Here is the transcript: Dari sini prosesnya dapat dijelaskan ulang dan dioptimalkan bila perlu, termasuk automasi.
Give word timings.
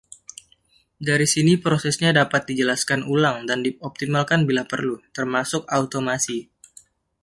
Dari 1.07 1.27
sini 1.33 1.53
prosesnya 1.65 2.09
dapat 2.19 2.41
dijelaskan 2.49 3.01
ulang 3.13 3.37
dan 3.49 3.59
dioptimalkan 3.65 4.41
bila 4.49 4.63
perlu, 4.71 4.95
termasuk 5.17 5.63
automasi. 5.79 6.39